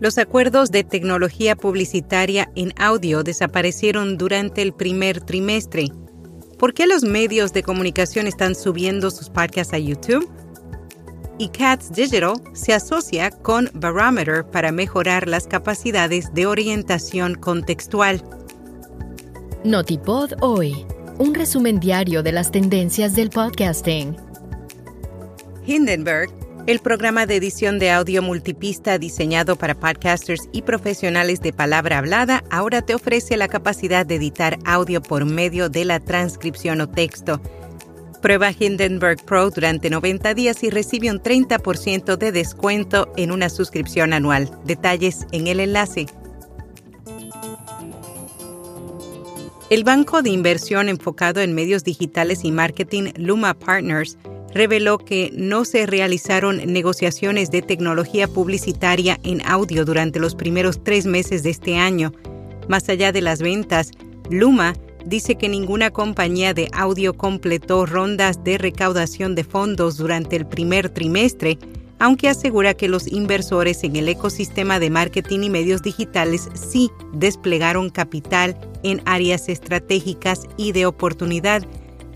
[0.00, 5.88] Los acuerdos de tecnología publicitaria en audio desaparecieron durante el primer trimestre.
[6.58, 10.26] ¿Por qué los medios de comunicación están subiendo sus podcasts a YouTube?
[11.36, 18.22] Y Cats Digital se asocia con Barometer para mejorar las capacidades de orientación contextual.
[19.64, 20.86] Notipod hoy,
[21.18, 24.16] un resumen diario de las tendencias del podcasting.
[25.66, 26.30] Hindenburg
[26.70, 32.44] el programa de edición de audio multipista diseñado para podcasters y profesionales de palabra hablada
[32.48, 37.40] ahora te ofrece la capacidad de editar audio por medio de la transcripción o texto.
[38.22, 44.12] Prueba Hindenburg Pro durante 90 días y recibe un 30% de descuento en una suscripción
[44.12, 44.48] anual.
[44.64, 46.06] Detalles en el enlace.
[49.70, 54.16] El banco de inversión enfocado en medios digitales y marketing Luma Partners
[54.54, 61.06] reveló que no se realizaron negociaciones de tecnología publicitaria en audio durante los primeros tres
[61.06, 62.12] meses de este año.
[62.68, 63.92] Más allá de las ventas,
[64.30, 64.74] Luma
[65.04, 70.88] dice que ninguna compañía de audio completó rondas de recaudación de fondos durante el primer
[70.88, 71.58] trimestre,
[71.98, 77.90] aunque asegura que los inversores en el ecosistema de marketing y medios digitales sí desplegaron
[77.90, 81.62] capital en áreas estratégicas y de oportunidad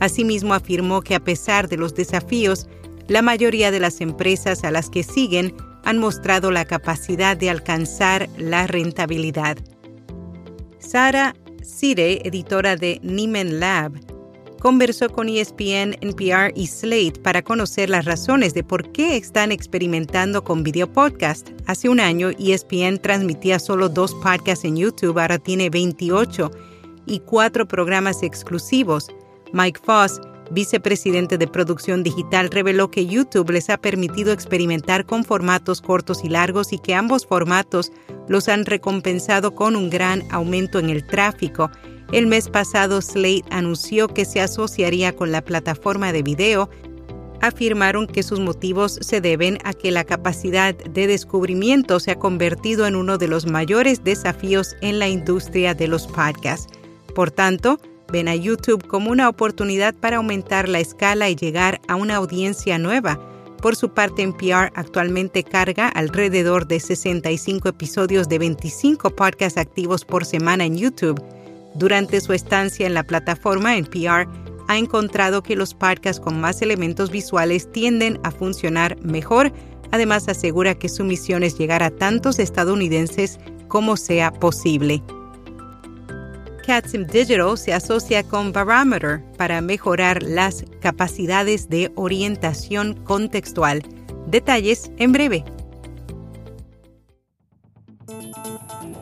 [0.00, 2.66] Asimismo, afirmó que a pesar de los desafíos,
[3.08, 8.28] la mayoría de las empresas a las que siguen han mostrado la capacidad de alcanzar
[8.38, 9.58] la rentabilidad.
[10.78, 13.92] Sara Sire, editora de Nieman Lab,
[14.60, 20.42] conversó con ESPN, NPR y Slate para conocer las razones de por qué están experimentando
[20.42, 21.50] con video podcast.
[21.66, 26.50] Hace un año, ESPN transmitía solo dos podcasts en YouTube, ahora tiene 28
[27.06, 29.08] y cuatro programas exclusivos.
[29.52, 35.80] Mike Foss, vicepresidente de producción digital, reveló que YouTube les ha permitido experimentar con formatos
[35.80, 37.92] cortos y largos y que ambos formatos
[38.28, 41.70] los han recompensado con un gran aumento en el tráfico.
[42.12, 46.68] El mes pasado, Slate anunció que se asociaría con la plataforma de video.
[47.40, 52.86] Afirmaron que sus motivos se deben a que la capacidad de descubrimiento se ha convertido
[52.86, 56.72] en uno de los mayores desafíos en la industria de los podcasts.
[57.14, 57.78] Por tanto,
[58.14, 62.78] ven a YouTube como una oportunidad para aumentar la escala y llegar a una audiencia
[62.78, 63.18] nueva.
[63.60, 70.24] Por su parte, NPR actualmente carga alrededor de 65 episodios de 25 podcasts activos por
[70.24, 71.20] semana en YouTube.
[71.74, 74.28] Durante su estancia en la plataforma, NPR
[74.68, 79.52] ha encontrado que los podcasts con más elementos visuales tienden a funcionar mejor.
[79.90, 85.02] Además, asegura que su misión es llegar a tantos estadounidenses como sea posible.
[86.64, 93.82] CatSim Digital se asocia con Barometer para mejorar las capacidades de orientación contextual.
[94.26, 95.44] Detalles en breve.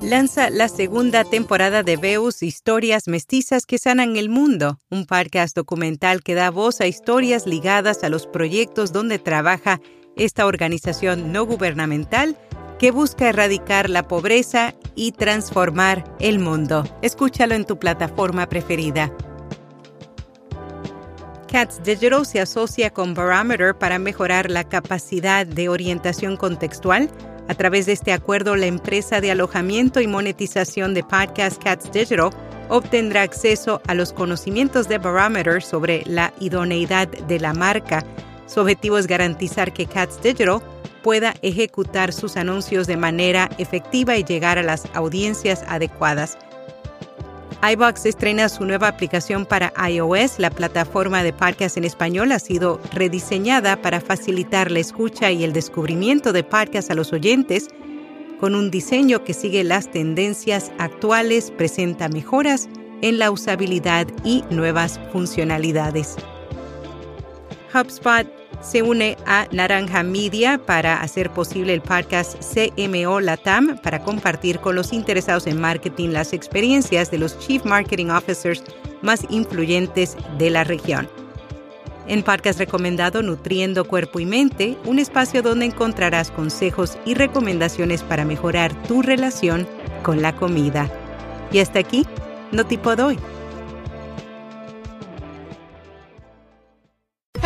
[0.00, 6.22] Lanza la segunda temporada de Veus Historias Mestizas que sanan el mundo, un podcast documental
[6.22, 9.80] que da voz a historias ligadas a los proyectos donde trabaja
[10.16, 12.36] esta organización no gubernamental
[12.80, 16.82] que busca erradicar la pobreza y transformar el mundo.
[17.02, 19.14] Escúchalo en tu plataforma preferida.
[21.52, 27.10] Cats Digital se asocia con Barometer para mejorar la capacidad de orientación contextual.
[27.48, 32.30] A través de este acuerdo, la empresa de alojamiento y monetización de podcast Cats Digital
[32.70, 38.06] obtendrá acceso a los conocimientos de Barometer sobre la idoneidad de la marca.
[38.46, 40.62] Su objetivo es garantizar que Cats Digital
[41.02, 46.38] pueda ejecutar sus anuncios de manera efectiva y llegar a las audiencias adecuadas
[47.62, 50.38] iBox estrena su nueva aplicación para iOS.
[50.38, 55.52] La plataforma de podcast en español ha sido rediseñada para facilitar la escucha y el
[55.52, 57.68] descubrimiento de podcasts a los oyentes.
[58.40, 62.70] Con un diseño que sigue las tendencias actuales, presenta mejoras
[63.02, 66.16] en la usabilidad y nuevas funcionalidades.
[67.74, 74.60] HubSpot se une a Naranja Media para hacer posible el podcast CMO Latam para compartir
[74.60, 78.62] con los interesados en marketing las experiencias de los Chief Marketing Officers
[79.02, 81.08] más influyentes de la región.
[82.06, 88.24] En podcast recomendado Nutriendo Cuerpo y Mente, un espacio donde encontrarás consejos y recomendaciones para
[88.24, 89.66] mejorar tu relación
[90.02, 90.90] con la comida.
[91.52, 92.04] Y hasta aquí,
[92.50, 93.16] no tipo doy.